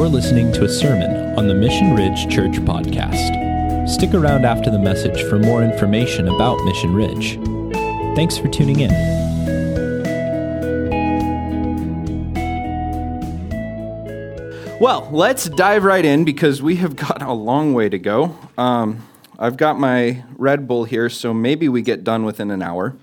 [0.00, 3.86] You're listening to a sermon on the Mission Ridge Church podcast.
[3.86, 7.34] Stick around after the message for more information about Mission Ridge.
[8.16, 8.90] Thanks for tuning in.
[14.80, 18.38] Well, let's dive right in because we have got a long way to go.
[18.56, 19.06] Um,
[19.38, 22.96] I've got my Red Bull here, so maybe we get done within an hour.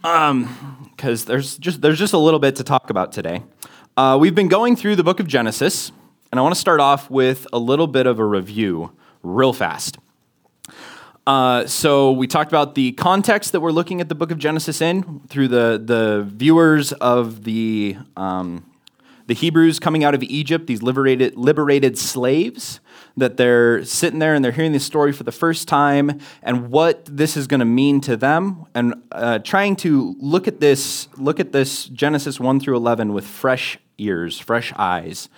[0.00, 3.42] Because there's just there's just a little bit to talk about today.
[3.96, 5.90] Uh, we've been going through the book of Genesis,
[6.30, 9.98] and I want to start off with a little bit of a review, real fast.
[11.26, 14.80] Uh, so we talked about the context that we're looking at the book of Genesis
[14.80, 18.64] in through the the viewers of the um,
[19.26, 22.80] the Hebrews coming out of Egypt, these liberated liberated slaves
[23.16, 27.04] that they're sitting there and they're hearing this story for the first time, and what
[27.04, 31.38] this is going to mean to them, and uh, trying to look at this look
[31.38, 35.28] at this Genesis one through eleven with fresh ears, fresh eyes.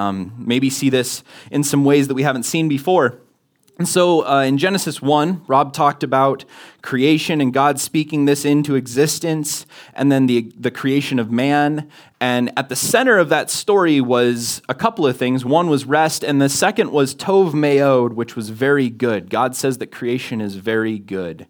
[0.00, 3.20] Um, maybe see this in some ways that we haven't seen before.
[3.76, 6.44] And so uh, in Genesis 1, Rob talked about
[6.82, 11.90] creation and God speaking this into existence, and then the, the creation of man.
[12.20, 15.44] And at the center of that story was a couple of things.
[15.44, 19.30] One was rest, and the second was Tov Meod, which was very good.
[19.30, 21.46] God says that creation is very good.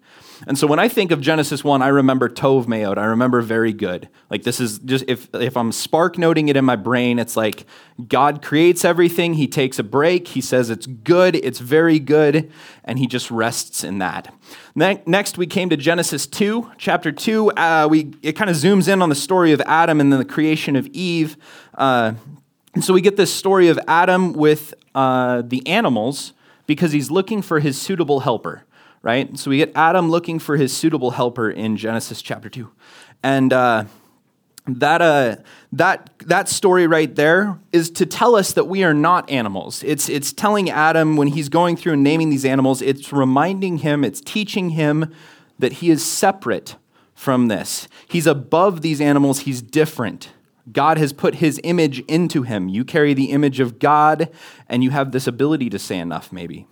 [0.46, 2.96] And so when I think of Genesis 1, I remember Tov Meod.
[2.96, 4.08] I remember very good.
[4.30, 7.66] Like this is just, if, if I'm spark noting it in my brain, it's like
[8.08, 9.34] God creates everything.
[9.34, 10.28] He takes a break.
[10.28, 11.36] He says it's good.
[11.36, 12.50] It's very good.
[12.84, 14.34] And he just rests in that.
[14.74, 17.50] Next, we came to Genesis 2, chapter 2.
[17.50, 20.24] Uh, we, it kind of zooms in on the story of Adam and then the
[20.24, 21.36] creation of Eve.
[21.74, 22.14] Uh,
[22.74, 26.32] and so we get this story of Adam with uh, the animals
[26.66, 28.64] because he's looking for his suitable helper
[29.02, 29.38] right?
[29.38, 32.70] So we get Adam looking for his suitable helper in Genesis chapter 2.
[33.22, 33.84] And uh,
[34.66, 35.36] that, uh,
[35.72, 39.82] that, that story right there is to tell us that we are not animals.
[39.82, 44.04] It's, it's telling Adam when he's going through and naming these animals, it's reminding him,
[44.04, 45.12] it's teaching him
[45.58, 46.76] that he is separate
[47.14, 47.88] from this.
[48.08, 50.30] He's above these animals, he's different.
[50.70, 52.68] God has put his image into him.
[52.68, 54.30] You carry the image of God,
[54.68, 56.66] and you have this ability to say enough, maybe.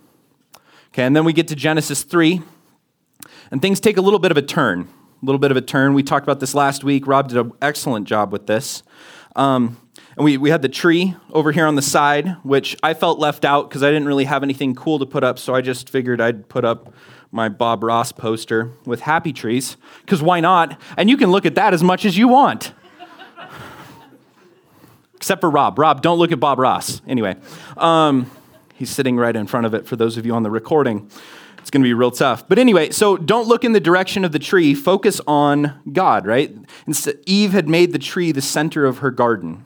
[0.93, 2.41] Okay, and then we get to Genesis 3,
[3.51, 4.87] and things take a little bit of a turn.
[5.21, 5.93] A little bit of a turn.
[5.93, 7.05] We talked about this last week.
[7.05, 8.81] Rob did an excellent job with this.
[9.35, 9.77] Um,
[10.15, 13.45] and we, we had the tree over here on the side, which I felt left
[13.45, 16.19] out because I didn't really have anything cool to put up, so I just figured
[16.19, 16.93] I'd put up
[17.31, 20.81] my Bob Ross poster with happy trees, because why not?
[20.97, 22.73] And you can look at that as much as you want.
[25.15, 25.77] Except for Rob.
[25.77, 27.01] Rob, don't look at Bob Ross.
[27.07, 27.35] Anyway.
[27.77, 28.31] Um,
[28.79, 31.11] He's sitting right in front of it for those of you on the recording.
[31.57, 32.47] It's going to be real tough.
[32.47, 34.73] But anyway, so don't look in the direction of the tree.
[34.73, 36.55] Focus on God, right?
[37.25, 39.65] Eve had made the tree the center of her garden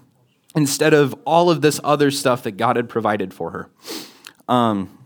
[0.55, 3.69] instead of all of this other stuff that God had provided for her.
[4.47, 4.97] Um,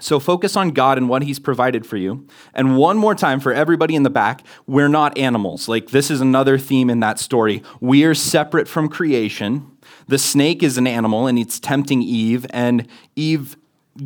[0.00, 2.26] so focus on God and what He's provided for you.
[2.54, 5.68] And one more time for everybody in the back, we're not animals.
[5.68, 7.62] Like this is another theme in that story.
[7.80, 9.75] We are separate from creation.
[10.08, 12.86] The snake is an animal and it's tempting Eve, and
[13.16, 13.56] Eve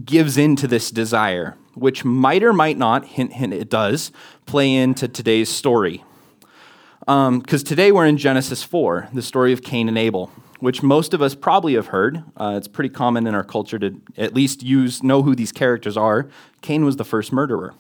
[0.05, 4.11] gives in to this desire, which might or might not, hint, hint, it does,
[4.47, 6.03] play into today's story.
[7.01, 10.31] Because um, today we're in Genesis 4, the story of Cain and Abel,
[10.61, 12.23] which most of us probably have heard.
[12.37, 15.97] Uh, it's pretty common in our culture to at least use, know who these characters
[15.97, 16.29] are.
[16.63, 17.75] Cain was the first murderer.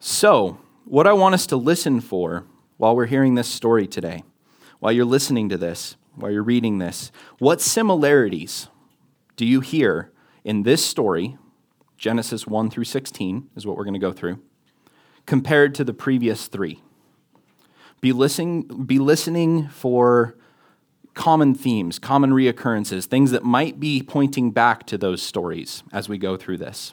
[0.00, 2.44] So, what I want us to listen for
[2.78, 4.24] while we're hearing this story today,
[4.80, 8.68] while you're listening to this, while you're reading this, what similarities
[9.36, 10.12] do you hear
[10.44, 11.36] in this story,
[11.96, 14.40] Genesis 1 through 16 is what we're going to go through,
[15.26, 16.82] compared to the previous three?
[18.00, 20.36] Be listening, be listening for
[21.14, 26.18] common themes, common reoccurrences, things that might be pointing back to those stories as we
[26.18, 26.92] go through this.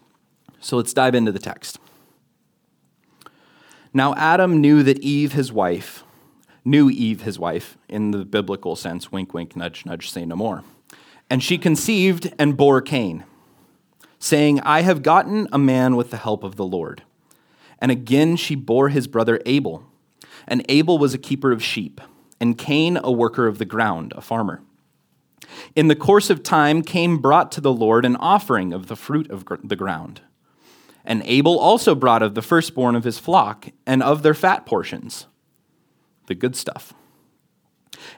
[0.60, 1.78] So let's dive into the text.
[3.94, 6.03] Now, Adam knew that Eve, his wife,
[6.66, 10.64] knew Eve, his wife, in the biblical sense wink, wink, nudge, nudge, say no more.
[11.30, 13.26] And she conceived and bore Cain,
[14.20, 17.04] saying, I have gotten a man with the help of the Lord.
[17.80, 19.84] And again she bore his brother Abel.
[20.48, 22.00] And Abel was a keeper of sheep,
[22.40, 24.62] and Cain a worker of the ground, a farmer.
[25.76, 29.30] In the course of time, Cain brought to the Lord an offering of the fruit
[29.30, 30.22] of the ground.
[31.06, 35.28] And Abel also brought of the firstborn of his flock and of their fat portions
[36.28, 36.94] the good stuff.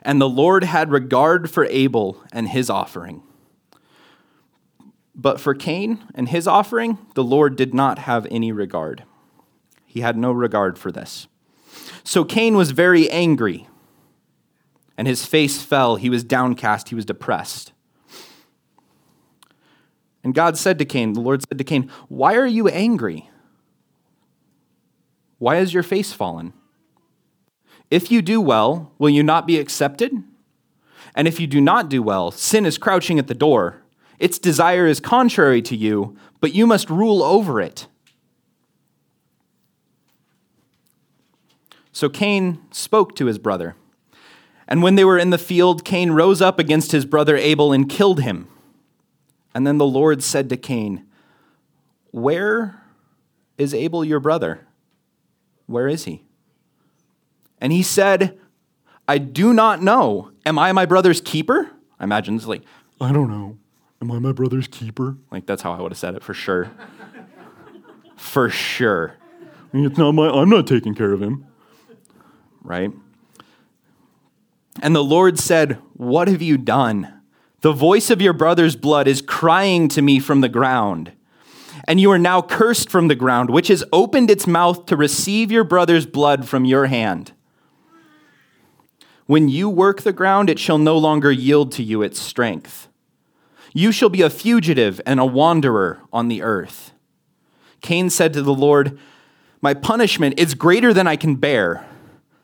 [0.02, 3.22] And the Lord had regard for Abel and his offering.
[5.14, 9.04] But for Cain and his offering, the Lord did not have any regard.
[9.84, 11.26] He had no regard for this.
[12.04, 13.66] So Cain was very angry,
[14.96, 15.96] and his face fell.
[15.96, 17.72] He was downcast, he was depressed.
[20.22, 23.30] And God said to Cain, the Lord said to Cain, Why are you angry?
[25.38, 26.52] Why has your face fallen?
[27.90, 30.12] If you do well, will you not be accepted?
[31.14, 33.82] And if you do not do well, sin is crouching at the door.
[34.18, 37.86] Its desire is contrary to you, but you must rule over it.
[41.92, 43.74] So Cain spoke to his brother.
[44.68, 47.88] And when they were in the field, Cain rose up against his brother Abel and
[47.88, 48.48] killed him.
[49.54, 51.06] And then the Lord said to Cain,
[52.10, 52.82] Where
[53.56, 54.66] is Abel your brother?
[55.64, 56.25] Where is he?
[57.60, 58.38] And he said,
[59.08, 60.32] I do not know.
[60.44, 61.70] Am I my brother's keeper?
[61.98, 62.62] I imagine it's like,
[63.00, 63.56] I don't know.
[64.02, 65.16] Am I my brother's keeper?
[65.30, 66.70] Like, that's how I would have said it for sure.
[68.16, 69.14] for sure.
[69.72, 71.46] It's not my, I'm not taking care of him.
[72.62, 72.92] Right?
[74.82, 77.12] And the Lord said, What have you done?
[77.60, 81.12] The voice of your brother's blood is crying to me from the ground.
[81.88, 85.50] And you are now cursed from the ground, which has opened its mouth to receive
[85.50, 87.32] your brother's blood from your hand.
[89.26, 92.88] When you work the ground, it shall no longer yield to you its strength.
[93.74, 96.92] You shall be a fugitive and a wanderer on the earth.
[97.80, 98.98] Cain said to the Lord,
[99.60, 101.86] My punishment is greater than I can bear.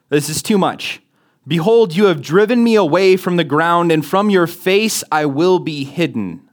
[0.09, 1.01] This is too much.
[1.47, 5.59] Behold, you have driven me away from the ground, and from your face I will
[5.59, 6.49] be hidden.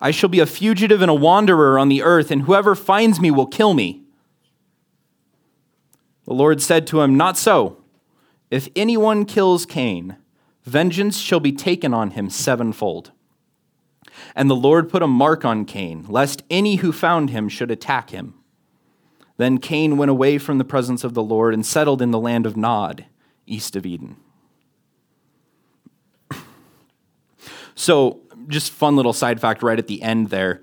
[0.00, 3.30] I shall be a fugitive and a wanderer on the earth, and whoever finds me
[3.30, 4.02] will kill me.
[6.26, 7.77] The Lord said to him, Not so.
[8.50, 10.16] If anyone kills Cain,
[10.64, 13.12] vengeance shall be taken on him sevenfold.
[14.34, 18.10] And the Lord put a mark on Cain, lest any who found him should attack
[18.10, 18.34] him.
[19.36, 22.46] Then Cain went away from the presence of the Lord and settled in the land
[22.46, 23.06] of Nod,
[23.46, 24.16] east of Eden.
[27.74, 30.62] so, just fun little side fact right at the end there.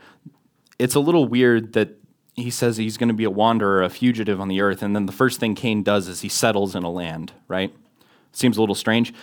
[0.78, 1.98] It's a little weird that
[2.36, 5.06] he says he's going to be a wanderer, a fugitive on the earth, and then
[5.06, 7.74] the first thing Cain does is he settles in a land, right?
[8.32, 9.14] Seems a little strange.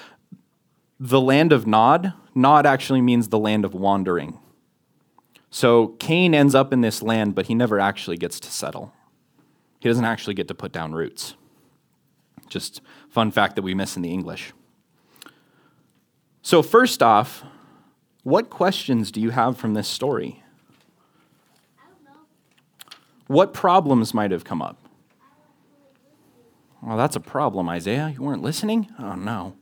[0.99, 4.38] The land of Nod, Nod actually means the land of wandering.
[5.50, 8.94] So Cain ends up in this land, but he never actually gets to settle.
[9.81, 11.35] He doesn't actually get to put down roots.
[12.49, 12.81] Just
[13.11, 14.53] fun fact that we miss in the English.
[16.41, 17.44] So, first off,
[18.23, 20.42] what questions do you have from this story?
[23.32, 24.79] What problems might have come up?
[26.82, 28.12] Well, that's a problem, Isaiah.
[28.14, 28.88] You weren't listening?
[28.99, 29.34] Oh, no.
[29.34, 29.56] All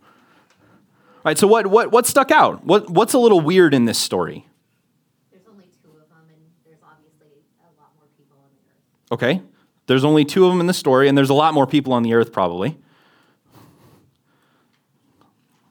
[1.24, 2.64] right, so what, what, what stuck out?
[2.64, 4.44] What, what's a little weird in this story?
[5.30, 7.28] There's only two of them, and there's obviously
[7.60, 9.12] a lot more people on the earth.
[9.12, 9.40] Okay,
[9.86, 12.02] there's only two of them in the story, and there's a lot more people on
[12.02, 12.76] the earth, probably.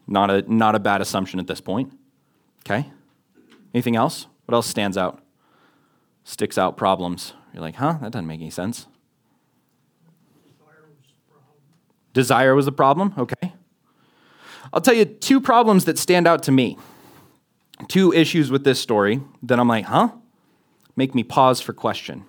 [0.08, 1.92] Not a, not a bad assumption at this point.
[2.66, 2.90] Okay,
[3.74, 4.28] anything else?
[4.46, 5.22] What else stands out?
[6.24, 7.34] Sticks out problems.
[7.54, 7.98] You're like, huh?
[8.02, 8.88] That doesn't make any sense.
[12.14, 13.14] Desire was the problem?
[13.18, 13.54] Okay.
[14.74, 16.78] I'll tell you two problems that stand out to me.
[17.88, 20.10] Two issues with this story that I'm like, huh?
[20.96, 22.26] Make me pause for question.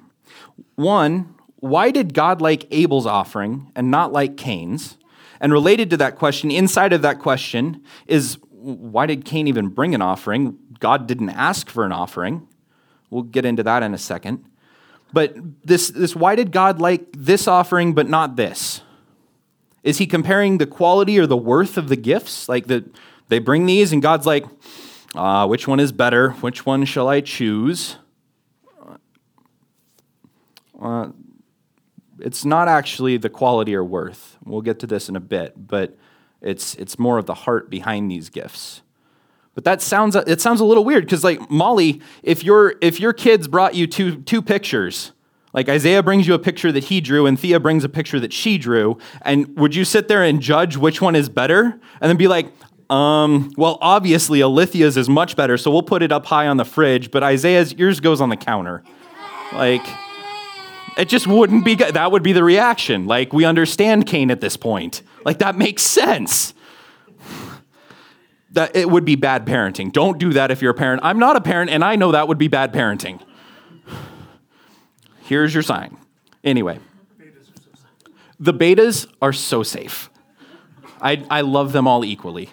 [0.76, 4.96] One, why did God like Abel's offering and not like Cain's?
[5.40, 9.94] And related to that question, inside of that question, is why did Cain even bring
[9.94, 10.58] an offering?
[10.78, 12.46] God didn't ask for an offering.
[13.10, 14.44] We'll get into that in a second.
[15.12, 18.82] But this, this why did God like this offering but not this?
[19.82, 22.48] Is he comparing the quality or the worth of the gifts?
[22.48, 22.84] Like that
[23.29, 24.44] they bring these and God's like,
[25.14, 26.31] uh, which one is better?
[26.31, 27.96] Which one shall I choose?
[30.81, 31.08] Uh,
[32.20, 34.38] it's not actually the quality or worth.
[34.44, 35.96] We'll get to this in a bit, but
[36.40, 38.82] it's it's more of the heart behind these gifts.
[39.55, 43.13] But that sounds it sounds a little weird because like Molly, if your if your
[43.13, 45.13] kids brought you two two pictures,
[45.53, 48.33] like Isaiah brings you a picture that he drew and Thea brings a picture that
[48.33, 52.17] she drew, and would you sit there and judge which one is better and then
[52.17, 52.47] be like,
[52.89, 56.65] um, well, obviously Alithia's is much better, so we'll put it up high on the
[56.65, 58.85] fridge, but Isaiah's yours goes on the counter.
[59.53, 59.85] Like
[60.97, 61.95] it just wouldn't be good.
[61.95, 63.07] That would be the reaction.
[63.07, 65.03] Like, we understand Cain at this point.
[65.25, 66.53] Like, that makes sense.
[68.53, 69.93] That it would be bad parenting.
[69.93, 71.03] Don't do that if you're a parent.
[71.05, 73.21] I'm not a parent, and I know that would be bad parenting.
[75.23, 75.97] Here's your sign.
[76.43, 76.81] Anyway,
[78.41, 80.11] the betas are so safe.
[81.01, 82.51] I, I love them all equally.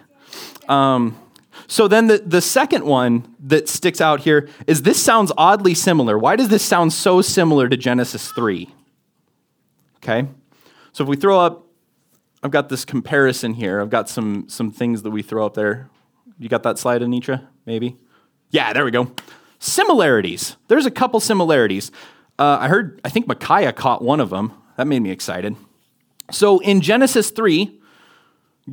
[0.67, 1.17] Um,
[1.67, 6.17] so then the, the second one that sticks out here is this sounds oddly similar.
[6.17, 8.69] Why does this sound so similar to Genesis 3?
[9.97, 10.27] Okay?
[10.93, 11.66] So if we throw up,
[12.43, 13.81] I've got this comparison here.
[13.81, 15.89] I've got some, some things that we throw up there.
[16.37, 17.47] You got that slide, Anitra?
[17.65, 17.97] Maybe?
[18.51, 19.11] Yeah, there we go.
[19.59, 20.55] Similarities.
[20.67, 21.91] There's a couple similarities.
[22.37, 24.53] Uh, I heard, I think Micaiah caught one of them.
[24.77, 25.55] That made me excited.
[26.31, 27.79] So in Genesis 3,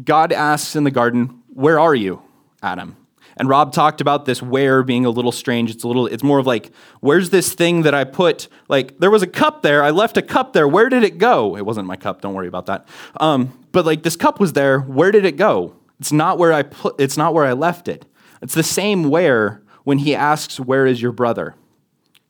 [0.04, 2.22] God asks in the garden, Where are you,
[2.62, 2.96] Adam?
[3.36, 5.70] And Rob talked about this where being a little strange.
[5.70, 8.48] It's a little, it's more of like, where's this thing that I put?
[8.68, 9.82] Like, there was a cup there.
[9.82, 10.68] I left a cup there.
[10.68, 11.56] Where did it go?
[11.56, 12.20] It wasn't my cup.
[12.20, 12.86] Don't worry about that.
[13.18, 14.80] Um, but like, this cup was there.
[14.80, 15.74] Where did it go?
[15.98, 18.06] It's not where I put, it's not where I left it.
[18.42, 21.54] It's the same where when he asks, Where is your brother?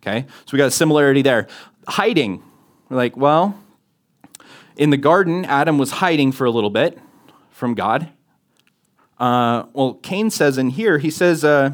[0.02, 0.26] Okay.
[0.44, 1.49] So we got a similarity there.
[1.88, 2.42] Hiding.
[2.88, 3.58] We're like, well,
[4.76, 6.99] in the garden, Adam was hiding for a little bit
[7.50, 8.11] from God.
[9.18, 11.73] Uh, well, Cain says in here, he says, uh,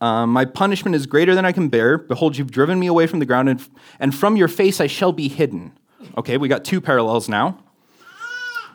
[0.00, 1.98] uh, My punishment is greater than I can bear.
[1.98, 5.12] Behold, you've driven me away from the ground, and, and from your face I shall
[5.12, 5.72] be hidden.
[6.16, 7.58] Okay, we got two parallels now.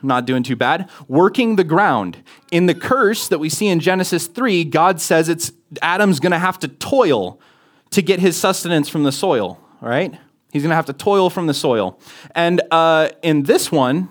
[0.02, 0.88] Not doing too bad.
[1.08, 2.22] Working the ground.
[2.50, 6.38] In the curse that we see in Genesis 3, God says it's Adam's going to
[6.38, 7.38] have to toil
[7.90, 10.14] to get his sustenance from the soil, right?
[10.52, 11.98] He's going to have to toil from the soil.
[12.34, 14.08] And uh, in this one,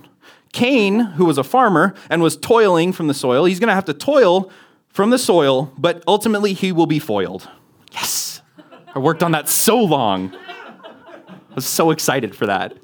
[0.54, 3.86] Cain, who was a farmer and was toiling from the soil, he's going to have
[3.86, 4.52] to toil
[4.90, 7.50] from the soil, but ultimately he will be foiled.
[7.92, 8.42] Yes!
[8.94, 10.36] I worked on that so long.
[10.36, 12.78] I was so excited for that.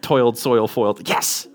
[0.00, 1.08] Toiled, soil, foiled.
[1.08, 1.48] Yes!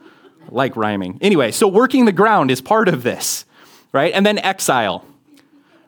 [0.44, 1.18] I like rhyming.
[1.22, 3.46] Anyway, so working the ground is part of this,
[3.92, 4.14] right?
[4.14, 5.06] And then exile,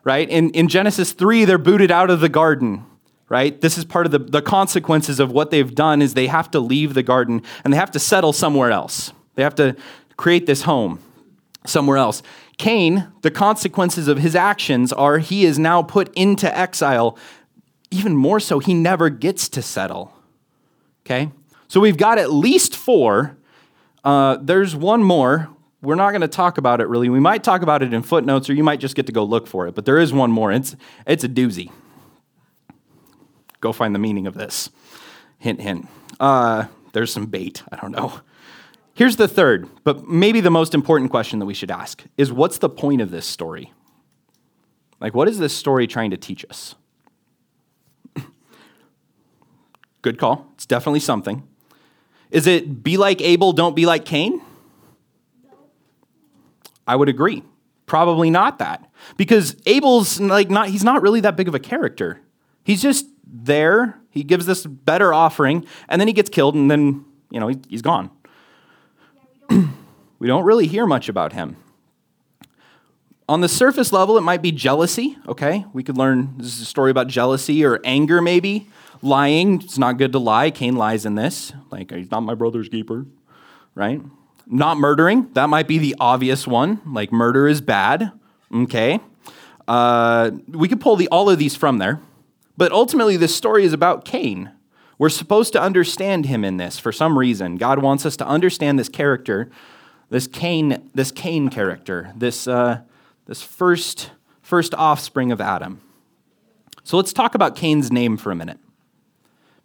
[0.02, 0.28] right?
[0.28, 2.84] In, in Genesis 3, they're booted out of the garden
[3.30, 6.50] right this is part of the, the consequences of what they've done is they have
[6.50, 9.76] to leave the garden and they have to settle somewhere else they have to
[10.16, 10.98] create this home
[11.64, 12.24] somewhere else.
[12.56, 17.16] Cain, the consequences of his actions are he is now put into exile.
[17.92, 20.12] Even more so, he never gets to settle.
[21.06, 21.30] Okay?
[21.68, 23.36] So we've got at least four.
[24.02, 25.48] Uh, there's one more.
[25.82, 27.08] We're not going to talk about it really.
[27.08, 29.46] We might talk about it in footnotes, or you might just get to go look
[29.46, 29.76] for it.
[29.76, 30.50] But there is one more.
[30.50, 30.74] It's,
[31.06, 31.70] it's a doozy.
[33.60, 34.68] Go find the meaning of this.
[35.38, 35.86] Hint, hint.
[36.18, 37.62] Uh, there's some bait.
[37.70, 38.20] I don't know.
[38.98, 42.58] Here's the third, but maybe the most important question that we should ask is what's
[42.58, 43.72] the point of this story?
[44.98, 46.74] Like, what is this story trying to teach us?
[50.02, 50.50] Good call.
[50.54, 51.46] It's definitely something.
[52.32, 54.42] Is it be like Abel, don't be like Cain?
[56.84, 57.44] I would agree.
[57.86, 58.90] Probably not that.
[59.16, 62.20] Because Abel's like not he's not really that big of a character.
[62.64, 67.04] He's just there, he gives this better offering, and then he gets killed, and then,
[67.30, 68.10] you know, he's gone.
[70.18, 71.56] we don't really hear much about him.
[73.28, 75.66] On the surface level, it might be jealousy, okay?
[75.74, 78.68] We could learn this is a story about jealousy or anger, maybe.
[79.02, 80.50] Lying, it's not good to lie.
[80.50, 81.52] Cain lies in this.
[81.70, 83.06] Like, he's not my brother's keeper,
[83.74, 84.00] right?
[84.46, 86.80] Not murdering, that might be the obvious one.
[86.86, 88.12] Like, murder is bad,
[88.52, 89.00] okay?
[89.68, 92.00] Uh, we could pull the, all of these from there.
[92.56, 94.50] But ultimately, this story is about Cain.
[94.98, 97.56] We're supposed to understand him in this for some reason.
[97.56, 99.48] God wants us to understand this character,
[100.10, 102.80] this Cain, this Cain character, this, uh,
[103.26, 104.10] this first,
[104.42, 105.80] first offspring of Adam.
[106.82, 108.58] So let's talk about Cain's name for a minute.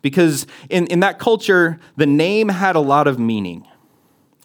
[0.04, 3.66] Because in, in that culture, the name had a lot of meaning.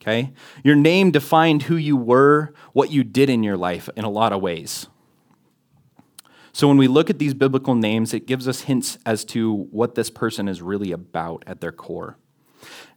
[0.00, 0.32] Okay?
[0.62, 4.32] Your name defined who you were, what you did in your life in a lot
[4.32, 4.86] of ways.
[6.58, 9.94] So when we look at these biblical names, it gives us hints as to what
[9.94, 12.18] this person is really about at their core.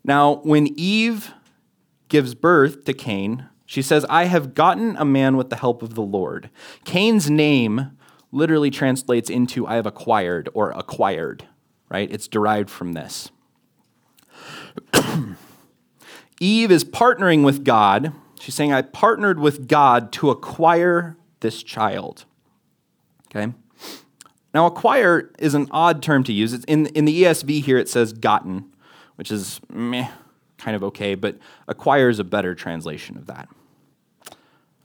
[0.04, 1.32] Now, when Eve
[2.10, 5.94] gives birth to Cain, she says, I have gotten a man with the help of
[5.94, 6.50] the Lord.
[6.86, 7.92] Cain's name
[8.32, 11.48] literally translates into I have acquired or acquired,
[11.88, 12.12] right?
[12.12, 13.30] It's derived from this.
[16.40, 18.12] Eve is partnering with God.
[18.40, 22.26] She's saying, I partnered with God to acquire this child.
[23.34, 23.54] Okay?
[24.54, 26.54] Now, acquire is an odd term to use.
[26.54, 28.72] It's in, in the ESV here, it says gotten,
[29.16, 30.10] which is meh,
[30.58, 33.48] kind of okay, but acquire is a better translation of that.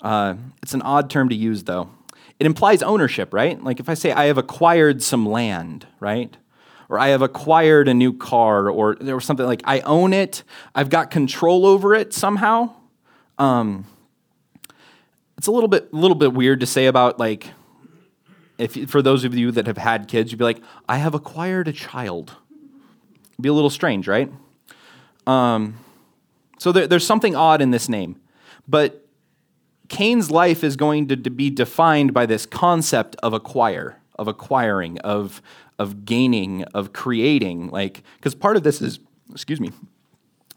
[0.00, 1.90] Uh, it's an odd term to use, though.
[2.38, 3.62] It implies ownership, right?
[3.62, 6.36] Like if I say, I have acquired some land, right?
[6.88, 10.44] Or I have acquired a new car, or there was something like I own it,
[10.74, 12.70] I've got control over it somehow.
[13.38, 13.86] Um,
[15.36, 17.50] it's a little bit, little bit weird to say about like
[18.58, 21.68] if for those of you that have had kids, you'd be like, I have acquired
[21.68, 22.36] a child.
[23.32, 24.32] It'd be a little strange, right?
[25.26, 25.78] Um,
[26.58, 28.20] so there, there's something odd in this name.
[28.66, 29.06] But
[29.88, 34.98] Cain's life is going to, to be defined by this concept of acquire, of acquiring,
[35.00, 35.42] of,
[35.78, 37.68] of gaining, of creating.
[37.68, 38.98] Like, because part of this is,
[39.30, 39.70] excuse me,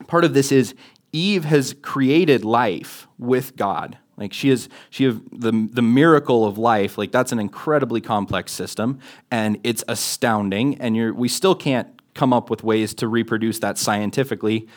[0.07, 0.73] part of this is
[1.11, 6.57] Eve has created life with God Like she is, she have the the miracle of
[6.57, 6.97] life.
[6.97, 8.99] Like that's an incredibly complex system,
[9.31, 10.79] and it's astounding.
[10.81, 14.67] And you're, we still can't come up with ways to reproduce that scientifically.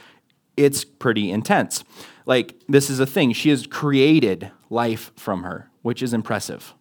[0.56, 1.82] It's pretty intense.
[2.24, 3.32] Like this is a thing.
[3.32, 6.74] She has created life from her, which is impressive.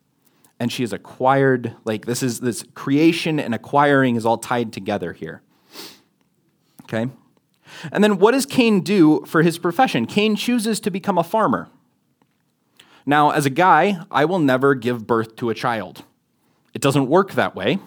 [0.59, 5.13] And she has acquired, like this is this creation and acquiring is all tied together
[5.13, 5.41] here.
[6.83, 7.09] Okay?
[7.91, 10.05] And then what does Cain do for his profession?
[10.05, 11.69] Cain chooses to become a farmer.
[13.05, 16.03] Now, as a guy, I will never give birth to a child.
[16.74, 17.79] It doesn't work that way.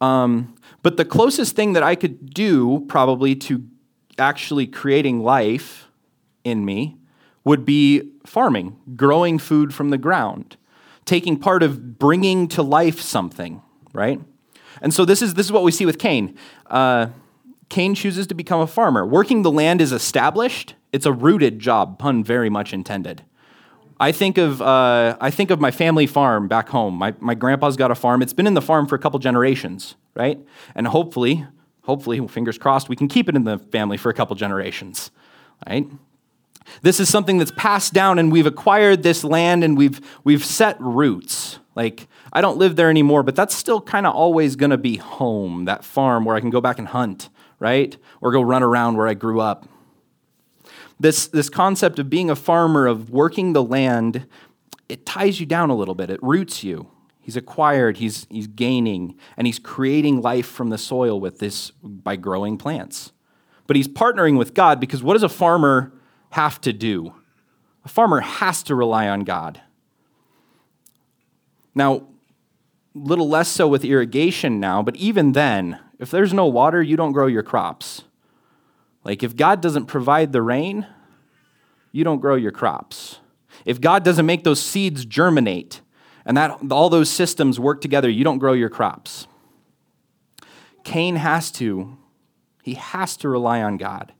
[0.00, 3.64] Um, but the closest thing that I could do, probably, to
[4.18, 5.88] actually creating life
[6.44, 6.96] in me
[7.44, 10.56] would be farming, growing food from the ground,
[11.04, 13.62] taking part of bringing to life something,
[13.92, 14.20] right?
[14.80, 16.36] And so this is, this is what we see with Cain.
[16.66, 17.08] Uh,
[17.68, 19.04] Cain chooses to become a farmer.
[19.04, 20.74] Working the land is established.
[20.92, 23.24] It's a rooted job, pun very much intended.
[24.00, 26.94] I think of, uh, I think of my family farm back home.
[26.94, 28.22] My, my grandpa's got a farm.
[28.22, 30.38] It's been in the farm for a couple generations, right?
[30.74, 31.44] And hopefully,
[31.82, 35.10] hopefully, fingers crossed, we can keep it in the family for a couple generations,
[35.66, 35.86] right?
[36.82, 40.80] This is something that's passed down, and we've acquired this land and we've, we've set
[40.80, 41.58] roots.
[41.74, 44.96] Like, I don't live there anymore, but that's still kind of always going to be
[44.96, 47.96] home, that farm where I can go back and hunt, right?
[48.20, 49.68] Or go run around where I grew up.
[51.00, 54.26] This, this concept of being a farmer, of working the land,
[54.88, 56.90] it ties you down a little bit, it roots you.
[57.20, 62.16] He's acquired, he's, he's gaining, and he's creating life from the soil with this by
[62.16, 63.12] growing plants.
[63.66, 65.92] But he's partnering with God because what does a farmer
[66.30, 67.14] have to do?
[67.84, 69.60] A farmer has to rely on God.
[71.74, 72.06] Now,
[72.94, 77.12] little less so with irrigation now, but even then, if there's no water, you don't
[77.12, 78.04] grow your crops.
[79.04, 80.86] Like if God doesn't provide the rain,
[81.92, 83.20] you don't grow your crops.
[83.64, 85.80] If God doesn't make those seeds germinate
[86.24, 89.26] and that all those systems work together, you don't grow your crops.
[90.84, 91.96] Cain has to
[92.62, 94.12] he has to rely on God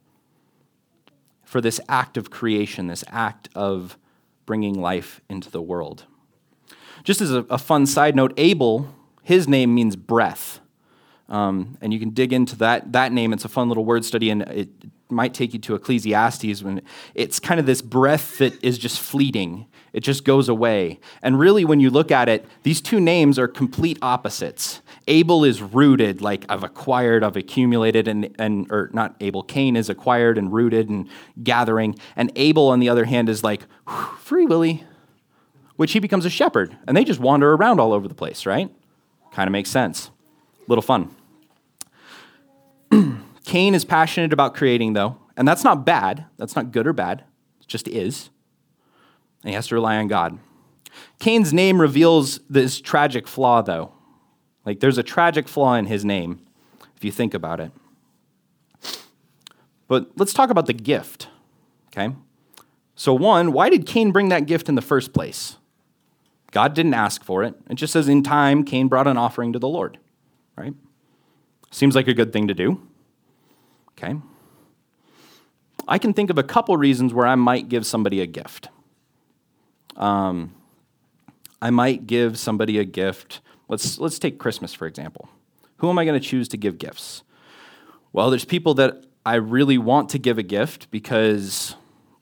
[1.45, 3.99] for this act of creation, this act of
[4.47, 6.07] bringing life into the world.
[7.05, 10.61] Just as a, a fun side note, Abel, his name means breath.
[11.29, 13.33] Um, and you can dig into that, that name.
[13.33, 14.69] It's a fun little word study, and it
[15.11, 16.83] might take you to Ecclesiastes when
[17.14, 19.67] it's kind of this breath that is just fleeting.
[19.93, 21.01] It just goes away.
[21.23, 24.81] And really, when you look at it, these two names are complete opposites.
[25.07, 29.88] Abel is rooted, like I've acquired, I've accumulated, and, and or not Abel, Cain is
[29.88, 31.09] acquired and rooted and
[31.43, 31.99] gathering.
[32.17, 33.62] And Abel, on the other hand, is like
[34.21, 34.85] free willy,
[35.77, 36.77] which he becomes a shepherd.
[36.87, 38.71] And they just wander around all over the place, right?
[39.33, 40.11] Kind of makes sense.
[40.67, 41.14] Little fun.
[43.44, 46.27] Cain is passionate about creating, though, and that's not bad.
[46.37, 47.24] That's not good or bad.
[47.61, 48.31] It just is.
[49.42, 50.38] And he has to rely on God.
[51.18, 53.92] Cain's name reveals this tragic flaw, though.
[54.64, 56.40] Like, there's a tragic flaw in his name,
[56.96, 57.72] if you think about it.
[59.87, 61.29] But let's talk about the gift,
[61.88, 62.14] okay?
[62.94, 65.57] So, one, why did Cain bring that gift in the first place?
[66.51, 67.55] God didn't ask for it.
[67.70, 69.98] It just says in time, Cain brought an offering to the Lord,
[70.57, 70.74] right?
[71.70, 72.81] Seems like a good thing to do.
[73.92, 74.16] Okay?
[75.87, 78.68] I can think of a couple reasons where I might give somebody a gift.
[79.96, 80.54] Um,
[81.61, 83.40] I might give somebody a gift.
[83.68, 85.28] Let's, let's take Christmas, for example.
[85.78, 87.22] Who am I going to choose to give gifts?
[88.12, 91.74] Well, there's people that I really want to give a gift because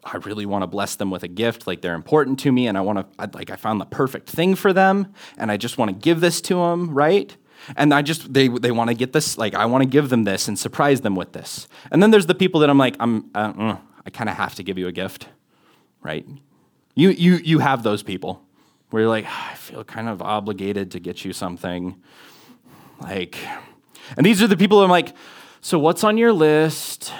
[0.04, 1.66] I really want to bless them with a gift.
[1.66, 4.54] Like they're important to me, and I want to, like, I found the perfect thing
[4.54, 7.36] for them, and I just want to give this to them, right?
[7.74, 10.24] And I just they they want to get this like I want to give them
[10.24, 11.66] this and surprise them with this.
[11.90, 14.54] And then there's the people that I'm like I'm uh, uh, I kind of have
[14.56, 15.28] to give you a gift,
[16.02, 16.26] right?
[16.94, 18.42] You you you have those people
[18.90, 22.00] where you're like I feel kind of obligated to get you something,
[23.00, 23.36] like,
[24.16, 25.14] and these are the people I'm like,
[25.60, 27.12] so what's on your list?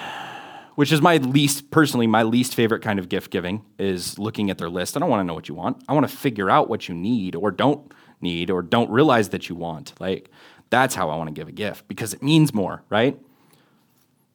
[0.75, 4.59] Which is my least personally my least favorite kind of gift giving is looking at
[4.59, 4.95] their list.
[4.95, 5.83] I don't want to know what you want.
[5.89, 9.49] I want to figure out what you need or don't need or don't realize that
[9.49, 9.93] you want.
[9.99, 10.29] Like,
[10.69, 13.19] that's how I want to give a gift because it means more, right?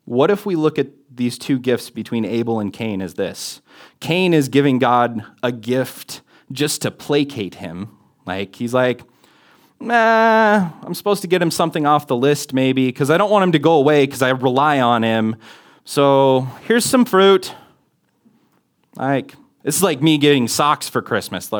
[0.04, 3.60] What if we look at these two gifts between Abel and Cain as this?
[4.00, 7.96] Cain is giving God a gift just to placate him.
[8.26, 9.02] Like, he's like,
[9.78, 13.44] nah, I'm supposed to get him something off the list maybe because I don't want
[13.44, 15.36] him to go away because I rely on him.
[15.84, 17.54] So here's some fruit.
[18.96, 21.50] Like, it's like me getting socks for Christmas.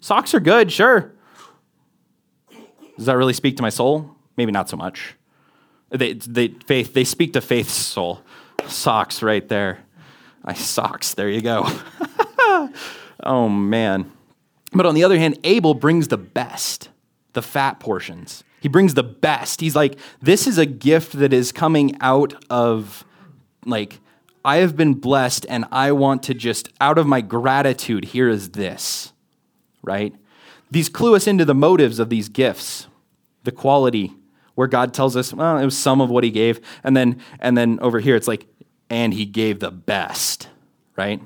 [0.00, 1.12] Socks are good, sure.
[2.98, 4.16] Does that really speak to my soul?
[4.36, 5.14] Maybe not so much.
[5.90, 8.22] They, they, faith, they speak to faith's soul.
[8.66, 9.84] Socks right there.
[10.44, 11.66] I socks, there you go.
[13.22, 14.10] oh man.
[14.72, 16.88] But on the other hand, Abel brings the best,
[17.34, 18.42] the fat portions.
[18.60, 19.60] He brings the best.
[19.60, 23.04] He's like, this is a gift that is coming out of,
[23.64, 24.00] like,
[24.44, 28.50] I have been blessed and I want to just, out of my gratitude, here is
[28.50, 29.12] this,
[29.82, 30.14] right?
[30.70, 32.86] These clue us into the motives of these gifts,
[33.44, 34.14] the quality,
[34.54, 36.60] where God tells us, well, it was some of what he gave.
[36.84, 38.46] And then, and then over here, it's like,
[38.90, 40.48] and he gave the best,
[40.96, 41.22] right?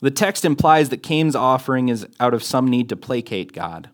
[0.00, 3.90] The text implies that Cain's offering is out of some need to placate God.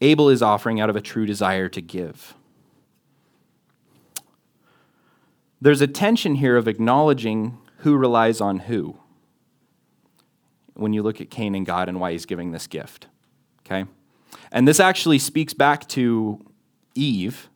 [0.00, 2.34] Abel is offering out of a true desire to give.
[5.60, 8.98] There's a tension here of acknowledging who relies on who
[10.78, 13.06] when you look at Cain and God and why he's giving this gift.
[13.66, 13.84] Okay?
[14.52, 16.44] And this actually speaks back to
[16.94, 17.48] Eve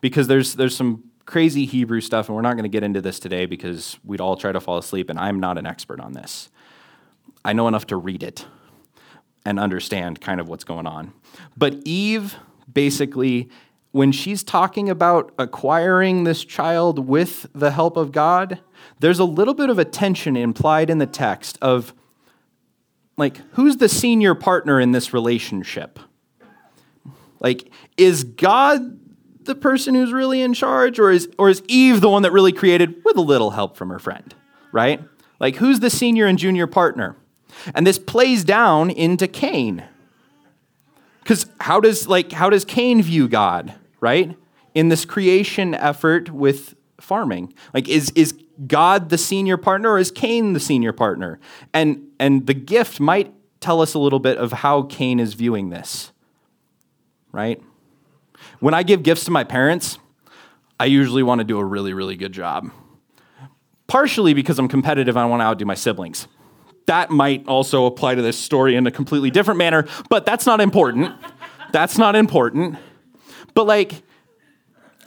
[0.00, 3.18] because there's, there's some crazy Hebrew stuff, and we're not going to get into this
[3.18, 6.50] today because we'd all try to fall asleep, and I'm not an expert on this.
[7.44, 8.46] I know enough to read it
[9.44, 11.12] and understand kind of what's going on.
[11.56, 12.36] But Eve
[12.72, 13.48] basically,
[13.92, 18.60] when she's talking about acquiring this child with the help of God,
[19.00, 21.94] there's a little bit of a tension implied in the text of
[23.16, 25.98] like, who's the senior partner in this relationship?
[27.40, 29.00] Like, is God
[29.44, 32.52] the person who's really in charge, or is, or is Eve the one that really
[32.52, 34.34] created with a little help from her friend,
[34.72, 35.00] right?
[35.38, 37.16] Like, who's the senior and junior partner?
[37.74, 39.84] And this plays down into Cain.
[41.20, 44.36] Because how does like how does Cain view God, right?
[44.74, 47.52] In this creation effort with farming.
[47.74, 51.38] Like is is God the senior partner or is Cain the senior partner?
[51.72, 55.70] And and the gift might tell us a little bit of how Cain is viewing
[55.70, 56.12] this.
[57.32, 57.60] Right?
[58.60, 59.98] When I give gifts to my parents,
[60.80, 62.70] I usually want to do a really, really good job.
[63.86, 66.26] Partially because I'm competitive, I want to outdo my siblings
[66.86, 70.60] that might also apply to this story in a completely different manner, but that's not
[70.60, 71.14] important.
[71.72, 72.78] that's not important.
[73.54, 74.02] But like,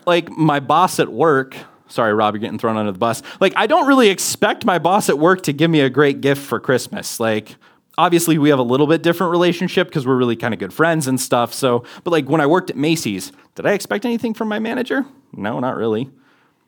[0.05, 1.55] like my boss at work,
[1.89, 3.21] sorry, Rob, you're getting thrown under the bus.
[3.39, 6.41] Like, I don't really expect my boss at work to give me a great gift
[6.41, 7.19] for Christmas.
[7.19, 7.55] Like,
[7.97, 11.07] obviously, we have a little bit different relationship because we're really kind of good friends
[11.07, 11.53] and stuff.
[11.53, 15.05] So, but like when I worked at Macy's, did I expect anything from my manager?
[15.33, 16.09] No, not really.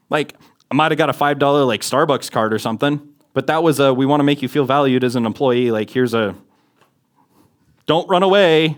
[0.10, 0.36] Like,
[0.70, 3.08] I might have got a $5 like Starbucks card or something.
[3.34, 5.72] But that was a we want to make you feel valued as an employee.
[5.72, 6.36] Like, here's a
[7.86, 8.78] don't run away.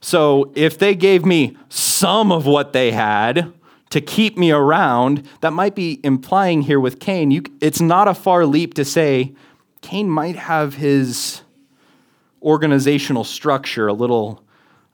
[0.00, 3.52] So if they gave me some of what they had
[3.90, 7.30] to keep me around, that might be implying here with Cain.
[7.30, 9.34] You, it's not a far leap to say
[9.80, 11.42] Cain might have his
[12.42, 14.42] organizational structure a little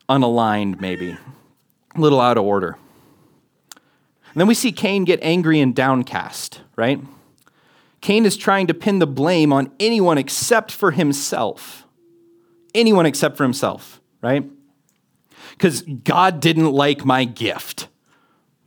[0.09, 1.17] unaligned, maybe,
[1.95, 2.77] a little out of order.
[3.75, 7.01] And then we see Cain get angry and downcast, right?
[8.01, 11.87] Cain is trying to pin the blame on anyone except for himself.
[12.75, 14.45] Anyone except for himself, right?
[15.53, 17.89] Because God didn't like my gift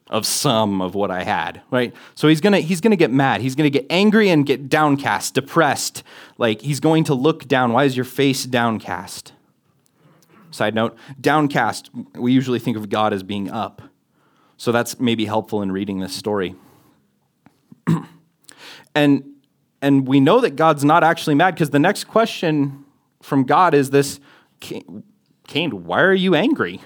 [0.09, 1.93] of some of what I had, right?
[2.13, 3.41] So he's gonna he's gonna get mad.
[3.41, 6.03] He's gonna get angry and get downcast, depressed.
[6.37, 7.73] Like he's going to look down.
[7.73, 9.33] Why is your face downcast?
[10.51, 11.89] Side note: downcast.
[12.13, 13.81] We usually think of God as being up,
[14.57, 16.55] so that's maybe helpful in reading this story.
[18.95, 19.25] And,
[19.81, 22.85] and we know that God's not actually mad because the next question
[23.21, 24.19] from God is this
[24.61, 26.79] Cain, why are you angry?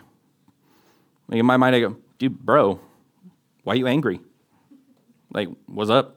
[1.32, 2.80] In my mind, I go, dude, bro,
[3.70, 4.20] why are you angry?
[5.32, 6.16] Like, what's up?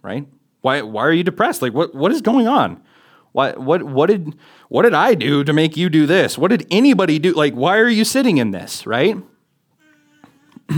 [0.00, 0.26] Right?
[0.62, 1.60] Why, why are you depressed?
[1.60, 2.82] Like, what, what is going on?
[3.32, 4.34] Why, what, what, did,
[4.70, 6.38] what did I do to make you do this?
[6.38, 7.34] What did anybody do?
[7.34, 9.18] Like, why are you sitting in this, right?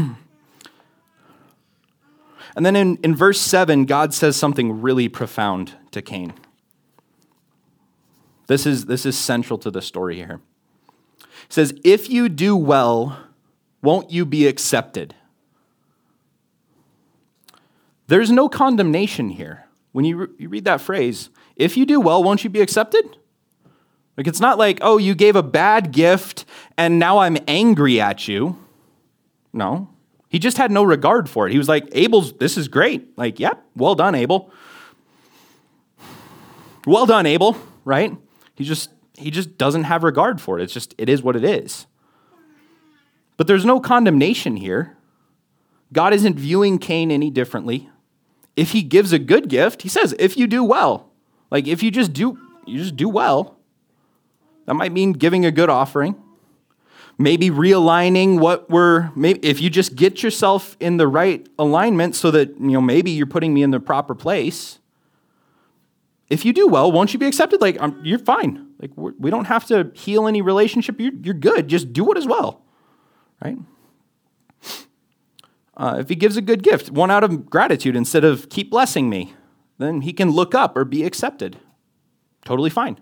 [2.56, 6.32] And then in, in verse 7, God says something really profound to Cain.
[8.48, 10.40] This is, this is central to the story here.
[11.20, 13.16] He says, If you do well,
[13.82, 15.14] won't you be accepted?
[18.10, 19.66] There's no condemnation here.
[19.92, 23.16] When you, re- you read that phrase, if you do well, won't you be accepted?
[24.16, 26.44] Like, it's not like, oh, you gave a bad gift
[26.76, 28.58] and now I'm angry at you.
[29.52, 29.90] No.
[30.28, 31.52] He just had no regard for it.
[31.52, 33.16] He was like, Abel's, this is great.
[33.16, 34.50] Like, yep, yeah, well done, Abel.
[36.88, 38.16] Well done, Abel, right?
[38.56, 40.64] He just he just doesn't have regard for it.
[40.64, 41.86] It's just it is what it is.
[43.36, 44.96] But there's no condemnation here.
[45.92, 47.88] God isn't viewing Cain any differently.
[48.60, 51.10] If he gives a good gift, he says, if you do well.
[51.50, 53.56] Like if you just do you just do well.
[54.66, 56.14] That might mean giving a good offering
[57.18, 62.30] maybe realigning what we're maybe if you just get yourself in the right alignment so
[62.30, 64.80] that you know maybe you're putting me in the proper place
[66.30, 67.60] if you do well, won't you be accepted?
[67.60, 68.68] Like, um, you're fine.
[68.80, 70.98] Like, we're, we do not have to heal any relationship.
[71.00, 71.66] You're, you're good.
[71.66, 72.62] Just do it as well,
[73.44, 73.58] right?
[75.80, 79.08] Uh, if he gives a good gift, one out of gratitude instead of keep blessing
[79.08, 79.32] me,
[79.78, 81.58] then he can look up or be accepted.
[82.44, 83.00] Totally fine.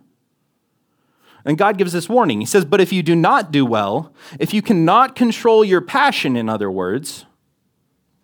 [1.44, 2.38] And God gives this warning.
[2.38, 6.36] He says, But if you do not do well, if you cannot control your passion,
[6.36, 7.26] in other words,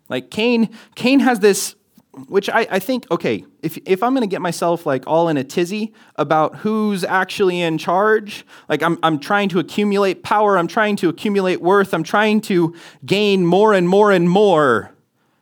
[0.09, 1.75] like Cain, Cain has this
[2.29, 5.37] which I, I think, okay, if, if I'm going to get myself like all in
[5.37, 10.67] a tizzy about who's actually in charge, like I'm, I'm trying to accumulate power, I'm
[10.69, 12.75] trying to accumulate worth, I'm trying to
[13.05, 14.93] gain more and more and more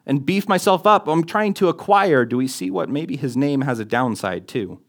[0.07, 3.61] and beef myself up, I'm trying to acquire, do we see what maybe his name
[3.63, 4.81] has a downside too?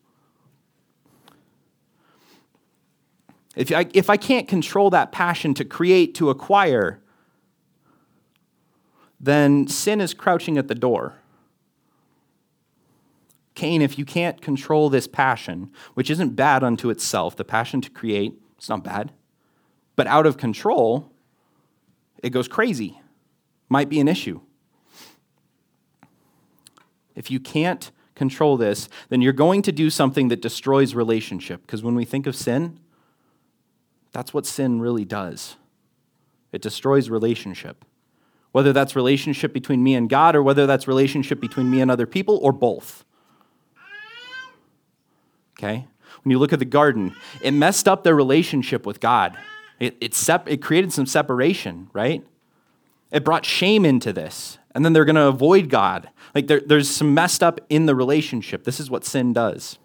[3.56, 7.00] If I, if I can't control that passion to create, to acquire,
[9.20, 11.14] then sin is crouching at the door.
[13.56, 17.90] Cain, if you can't control this passion, which isn't bad unto itself, the passion to
[17.90, 19.12] create, it's not bad,
[19.96, 21.12] but out of control,
[22.24, 23.00] it goes crazy.
[23.70, 24.42] Might be an issue.
[27.16, 31.62] If you can't control this, then you're going to do something that destroys relationship.
[31.62, 32.80] Because when we think of sin,
[34.12, 35.58] that's what sin really does
[36.52, 37.84] it destroys relationship.
[38.52, 42.06] Whether that's relationship between me and God, or whether that's relationship between me and other
[42.06, 43.04] people, or both
[45.64, 45.88] okay?
[46.24, 49.38] When you look at the garden, it messed up their relationship with God.
[49.80, 52.26] It, it, sep- it created some separation, right?
[53.12, 54.58] It brought shame into this.
[54.76, 56.10] And then they're going to avoid God.
[56.34, 58.64] Like there, there's some messed up in the relationship.
[58.64, 59.78] This is what sin does.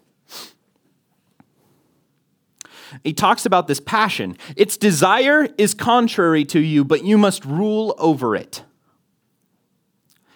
[3.03, 4.35] He talks about this passion.
[4.55, 8.63] Its desire is contrary to you, but you must rule over it.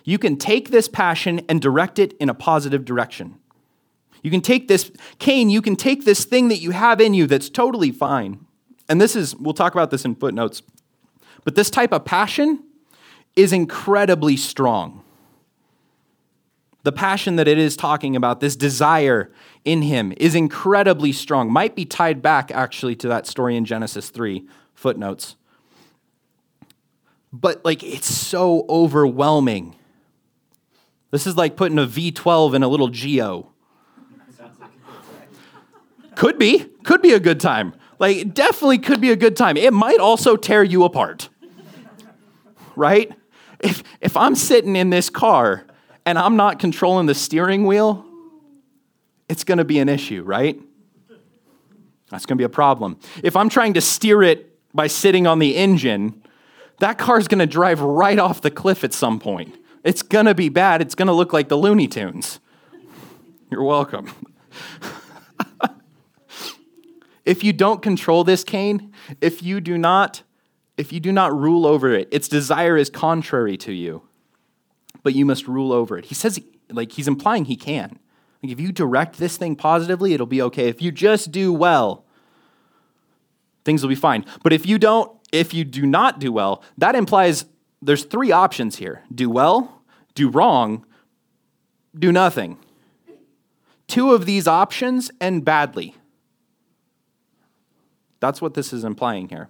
[0.03, 3.39] You can take this passion and direct it in a positive direction.
[4.23, 7.27] You can take this, Cain, you can take this thing that you have in you
[7.27, 8.45] that's totally fine.
[8.89, 10.63] And this is, we'll talk about this in footnotes,
[11.43, 12.63] but this type of passion
[13.35, 15.03] is incredibly strong.
[16.83, 19.31] The passion that it is talking about, this desire
[19.63, 21.51] in him, is incredibly strong.
[21.51, 25.35] Might be tied back actually to that story in Genesis 3, footnotes.
[27.31, 29.75] But like, it's so overwhelming.
[31.11, 33.52] This is like putting a V12 in a little Geo.
[36.15, 36.65] Could be.
[36.83, 37.73] Could be a good time.
[37.99, 39.57] Like, definitely could be a good time.
[39.57, 41.29] It might also tear you apart.
[42.75, 43.11] Right?
[43.59, 45.65] If, if I'm sitting in this car
[46.05, 48.05] and I'm not controlling the steering wheel,
[49.29, 50.59] it's going to be an issue, right?
[52.09, 52.99] That's going to be a problem.
[53.23, 56.21] If I'm trying to steer it by sitting on the engine,
[56.79, 59.57] that car's going to drive right off the cliff at some point.
[59.83, 60.81] It's going to be bad.
[60.81, 62.39] It's going to look like the Looney Tunes.
[63.49, 64.11] You're welcome.
[67.25, 70.23] If you don't control this, Cain, if you do not,
[70.77, 74.03] if you do not rule over it, its desire is contrary to you,
[75.03, 76.05] but you must rule over it.
[76.05, 77.99] He says, like, he's implying he can.
[78.41, 80.67] Like, if you direct this thing positively, it'll be okay.
[80.67, 82.03] If you just do well,
[83.63, 84.25] things will be fine.
[84.43, 87.45] But if you don't, if you do not do well, that implies
[87.81, 89.81] there's three options here do well,
[90.13, 90.85] do wrong,
[91.97, 92.57] do nothing.
[93.87, 95.95] Two of these options end badly.
[98.23, 99.49] That's what this is implying here.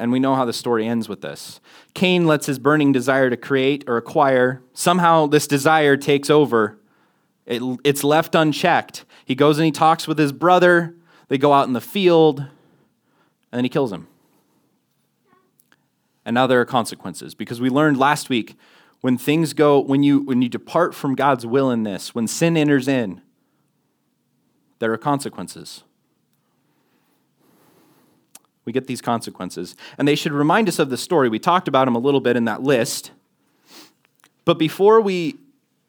[0.00, 1.60] And we know how the story ends with this.
[1.94, 6.76] Cain lets his burning desire to create or acquire, somehow this desire takes over.
[7.46, 9.04] It, it's left unchecked.
[9.24, 10.96] He goes and he talks with his brother.
[11.28, 12.48] They go out in the field, and
[13.52, 14.08] then he kills him.
[16.24, 18.56] And now there are consequences because we learned last week
[19.02, 22.56] when things go, when you, when you depart from God's will in this, when sin
[22.56, 23.20] enters in,
[24.80, 25.84] there are consequences
[28.66, 29.76] we get these consequences.
[29.96, 31.30] And they should remind us of the story.
[31.30, 33.12] We talked about them a little bit in that list.
[34.44, 35.38] But before we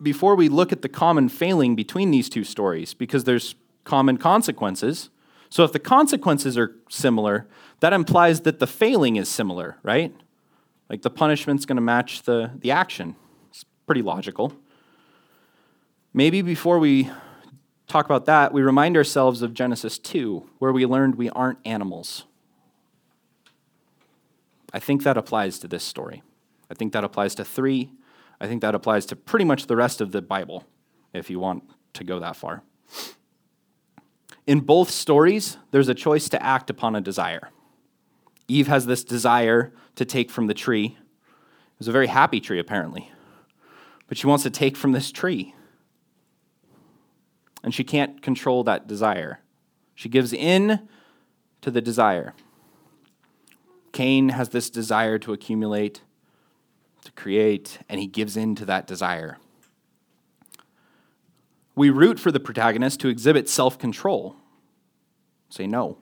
[0.02, 5.10] before we look at the common failing between these two stories, because there's common consequences.
[5.50, 7.48] So if the consequences are similar,
[7.80, 10.14] that implies that the failing is similar, right?
[10.88, 13.16] Like the punishment's going to match the, the action.
[13.50, 14.54] It's pretty logical.
[16.14, 17.10] Maybe before we
[17.88, 22.26] talk about that, we remind ourselves of Genesis 2, where we learned we aren't animals.
[24.74, 26.24] I think that applies to this story.
[26.70, 27.92] I think that applies to three.
[28.40, 30.66] I think that applies to pretty much the rest of the Bible,
[31.14, 32.64] if you want to go that far.
[34.46, 37.50] In both stories, there's a choice to act upon a desire.
[38.48, 40.98] Eve has this desire to take from the tree.
[40.98, 43.12] It was a very happy tree, apparently.
[44.08, 45.54] But she wants to take from this tree.
[47.64, 49.42] and she can't control that desire.
[49.94, 50.88] She gives in
[51.62, 52.34] to the desire.
[53.98, 56.04] Cain has this desire to accumulate,
[57.04, 59.40] to create, and he gives in to that desire.
[61.74, 64.36] We root for the protagonist to exhibit self control.
[65.50, 65.98] Say no,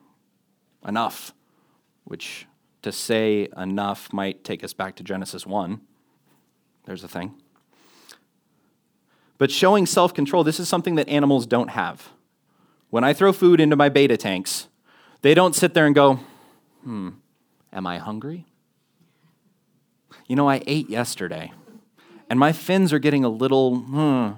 [0.85, 1.33] enough,
[2.03, 2.47] which
[2.81, 5.79] to say enough might take us back to Genesis 1.
[6.83, 7.35] There's a thing.
[9.37, 12.09] But showing self control, this is something that animals don't have.
[12.89, 14.67] When I throw food into my betta tanks,
[15.21, 16.19] they don't sit there and go,
[16.83, 17.11] hmm,
[17.75, 18.47] am I hungry?
[20.27, 21.51] You know, I ate yesterday,
[22.29, 24.29] and my fins are getting a little, hmm,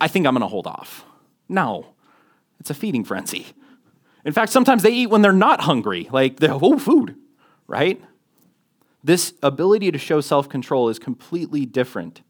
[0.00, 1.04] I think I'm going to hold off.
[1.48, 1.86] No,
[2.60, 3.46] it's a feeding frenzy.
[4.24, 7.16] In fact, sometimes they eat when they're not hungry, like the oh, food,
[7.66, 8.00] right?
[9.02, 12.20] This ability to show self control is completely different.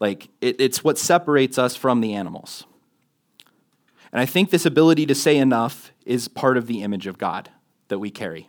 [0.00, 2.64] Like, it, it's what separates us from the animals.
[4.12, 7.50] And I think this ability to say enough is part of the image of God
[7.88, 8.48] that we carry.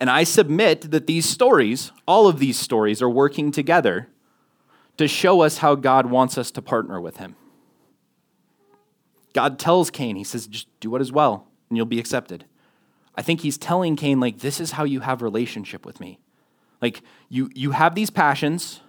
[0.00, 4.08] And I submit that these stories, all of these stories, are working together
[4.96, 7.36] to show us how God wants us to partner with Him.
[9.32, 12.44] God tells Cain, He says, just do what is well, and you'll be accepted.
[13.14, 16.18] I think He's telling Cain, like, this is how you have relationship with me.
[16.80, 18.80] Like, you, you have these passions,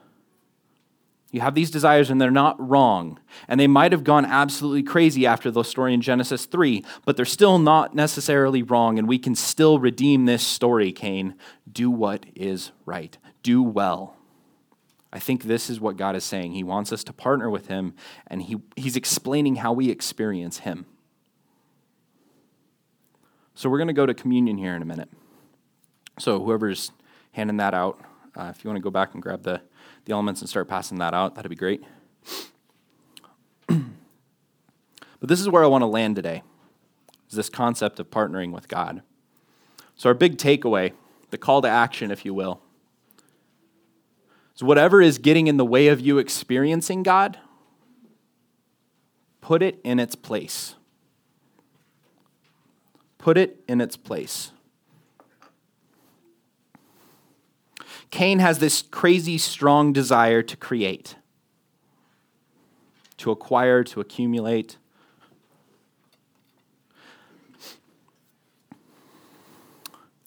[1.32, 3.20] you have these desires and they're not wrong.
[3.48, 7.26] And they might have gone absolutely crazy after the story in Genesis 3, but they're
[7.26, 8.98] still not necessarily wrong.
[8.98, 11.36] And we can still redeem this story, Cain.
[11.70, 14.16] Do what is right, do well.
[15.12, 16.52] I think this is what God is saying.
[16.52, 17.94] He wants us to partner with Him,
[18.28, 20.86] and he, He's explaining how we experience Him.
[23.54, 25.10] So we're going to go to communion here in a minute.
[26.20, 26.92] So whoever's
[27.32, 28.00] handing that out,
[28.36, 29.62] uh, if you want to go back and grab the
[30.08, 31.84] the elements and start passing that out, that'd be great.
[33.68, 33.86] but
[35.22, 36.42] this is where I want to land today.
[37.30, 39.04] Is this concept of partnering with God.
[39.96, 40.94] So our big takeaway,
[41.30, 42.62] the call to action if you will,
[44.56, 47.38] is whatever is getting in the way of you experiencing God,
[49.42, 50.76] put it in its place.
[53.18, 54.52] Put it in its place.
[58.12, 61.16] Cain has this crazy strong desire to create,
[63.18, 64.78] to acquire, to accumulate.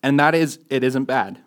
[0.02, 1.38] And that is, it isn't bad.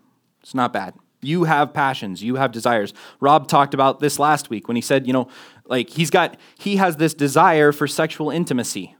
[0.41, 0.95] It's not bad.
[1.21, 2.93] You have passions, you have desires.
[3.21, 5.29] Rob talked about this last week when he said, you know,
[5.65, 8.95] like he's got, he has this desire for sexual intimacy.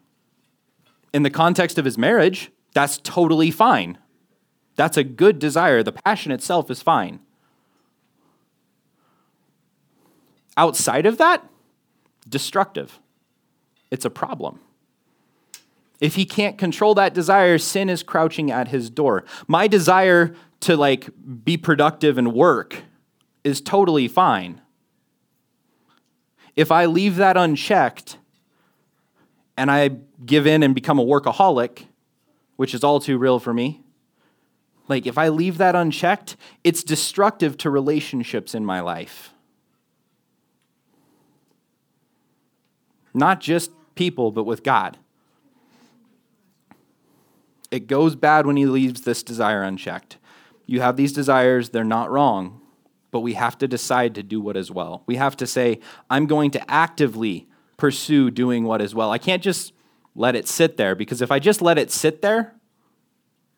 [1.14, 3.98] In the context of his marriage, that's totally fine.
[4.76, 5.84] That's a good desire.
[5.84, 7.20] The passion itself is fine.
[10.56, 11.48] Outside of that,
[12.28, 13.00] destructive.
[13.92, 14.60] It's a problem.
[16.00, 19.24] If he can't control that desire, sin is crouching at his door.
[19.48, 21.10] My desire to like
[21.44, 22.82] be productive and work
[23.44, 24.62] is totally fine.
[26.56, 28.18] If I leave that unchecked
[29.58, 29.92] and I
[30.26, 31.86] give in and become a workaholic,
[32.56, 33.83] which is all too real for me,
[34.88, 39.34] like, if I leave that unchecked, it's destructive to relationships in my life.
[43.14, 44.98] Not just people, but with God.
[47.72, 50.18] It goes bad when he leaves this desire unchecked.
[50.66, 52.62] You have these desires, they're not wrong,
[53.12, 55.04] but we have to decide to do what is well.
[55.06, 59.12] We have to say, I'm going to actively pursue doing what is well.
[59.12, 59.74] I can't just
[60.16, 62.54] let it sit there because if I just let it sit there,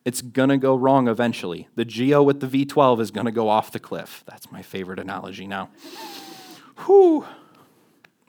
[0.06, 1.66] it's going to go wrong eventually.
[1.74, 4.22] The Geo with the V12 is going to go off the cliff.
[4.28, 5.68] That's my favorite analogy now.
[6.86, 7.26] Whew.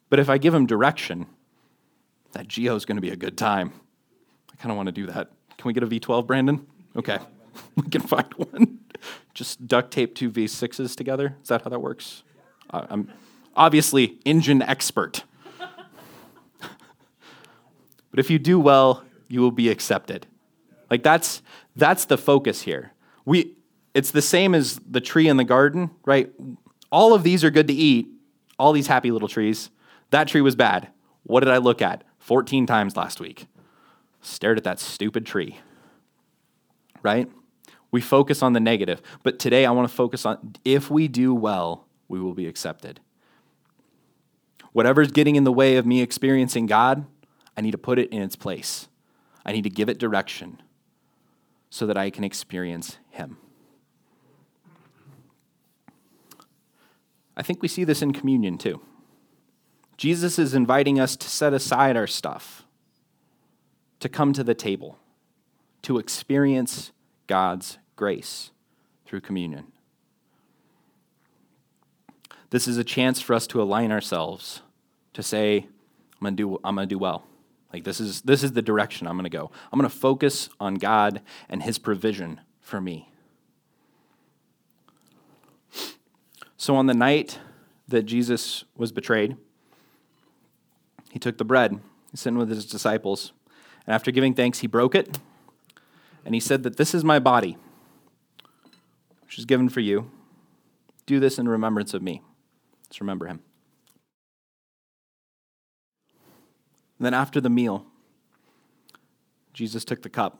[0.09, 1.27] But if I give him direction,
[2.31, 3.73] that Geo is going to be a good time.
[4.51, 5.29] I kind of want to do that.
[5.59, 6.65] Can we get a V12, Brandon?
[6.95, 7.19] Okay.
[7.75, 8.79] we can find one.
[9.35, 11.35] Just duct tape two V6s together.
[11.43, 12.23] Is that how that works?
[12.71, 13.11] Uh, I'm
[13.55, 15.25] obviously engine expert.
[16.59, 16.69] but
[18.15, 20.25] if you do well, you will be accepted.
[20.89, 21.41] Like that's
[21.77, 22.91] that's the focus here.
[23.23, 23.55] We
[23.93, 26.31] it's the same as the tree in the garden, right?
[26.91, 28.07] All of these are good to eat,
[28.59, 29.69] all these happy little trees.
[30.11, 30.89] That tree was bad.
[31.23, 33.47] What did I look at 14 times last week?
[34.21, 35.59] Stared at that stupid tree.
[37.01, 37.29] Right?
[37.89, 41.33] We focus on the negative, but today I want to focus on if we do
[41.33, 42.99] well, we will be accepted.
[44.73, 47.05] Whatever's getting in the way of me experiencing God,
[47.55, 48.89] I need to put it in its place.
[49.45, 50.61] I need to give it direction
[51.69, 53.37] so that I can experience Him.
[57.35, 58.81] I think we see this in communion too.
[59.95, 62.63] Jesus is inviting us to set aside our stuff,
[63.99, 64.97] to come to the table,
[65.83, 66.91] to experience
[67.25, 68.51] God's grace
[69.05, 69.65] through communion.
[72.49, 74.61] This is a chance for us to align ourselves
[75.13, 75.67] to say,
[76.21, 77.23] I'm going to do I'm going to do well.
[77.77, 79.51] Like this is this is the direction I'm going to go.
[79.71, 83.11] I'm going to focus on God and his provision for me.
[86.57, 87.37] So on the night
[87.87, 89.37] that Jesus was betrayed,
[91.11, 93.31] he took the bread, he sat with his disciples,
[93.85, 95.19] and after giving thanks, he broke it,
[96.25, 97.57] and he said that this is my body,
[99.21, 100.09] which is given for you.
[101.05, 102.23] Do this in remembrance of me.
[102.85, 103.41] Let's remember him.
[106.97, 107.85] And then after the meal,
[109.53, 110.39] Jesus took the cup,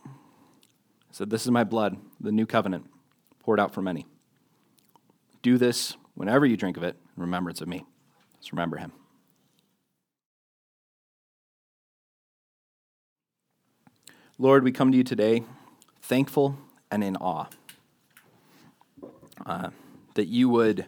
[1.11, 2.85] said, This is my blood, the new covenant,
[3.39, 4.05] poured out for many.
[5.41, 7.85] Do this whenever you drink of it in remembrance of me.
[8.35, 8.91] Let's remember him.
[14.39, 15.43] Lord, we come to you today
[16.01, 16.57] thankful
[16.91, 17.47] and in awe
[19.45, 19.69] uh,
[20.13, 20.85] that you would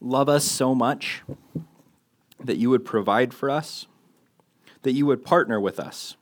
[0.00, 1.22] love us so much,
[2.42, 3.86] that you would provide for us,
[4.82, 6.16] that you would partner with us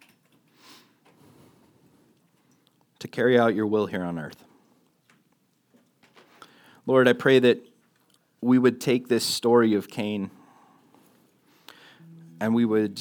[2.98, 4.44] to carry out your will here on earth.
[6.86, 7.64] Lord, I pray that
[8.40, 10.30] we would take this story of Cain
[12.40, 13.00] and we would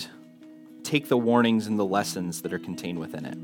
[0.84, 3.38] take the warnings and the lessons that are contained within it.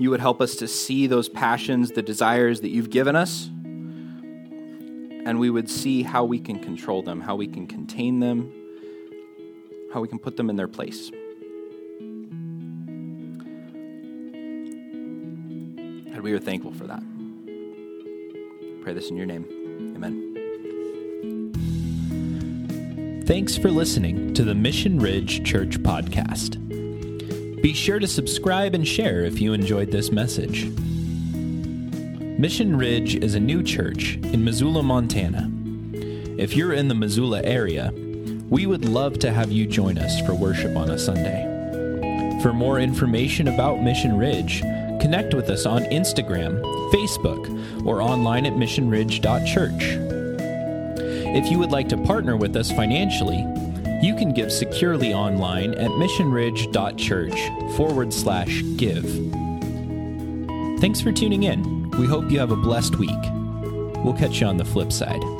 [0.00, 3.46] You would help us to see those passions, the desires that you've given us,
[5.24, 8.52] and we would see how we can control them, how we can contain them,
[9.94, 11.12] how we can put them in their place.
[16.12, 17.00] And we are thankful for that.
[18.82, 19.46] Pray this in your name.
[19.94, 20.32] Amen.
[23.24, 26.60] Thanks for listening to the Mission Ridge Church Podcast.
[27.62, 30.66] Be sure to subscribe and share if you enjoyed this message.
[32.36, 35.48] Mission Ridge is a new church in Missoula, Montana.
[36.36, 37.92] If you're in the Missoula area,
[38.54, 41.42] we would love to have you join us for worship on a Sunday.
[42.40, 44.60] For more information about Mission Ridge,
[45.00, 49.82] connect with us on Instagram, Facebook, or online at missionridge.church.
[51.36, 53.44] If you would like to partner with us financially,
[54.00, 59.04] you can give securely online at missionridge.church forward slash give.
[60.80, 61.90] Thanks for tuning in.
[61.90, 63.10] We hope you have a blessed week.
[64.04, 65.33] We'll catch you on the flip side.